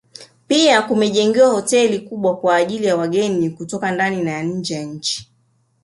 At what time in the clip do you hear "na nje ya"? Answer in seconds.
4.21-4.83